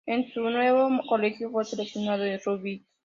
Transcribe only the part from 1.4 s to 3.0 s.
fue seleccionado de rugby.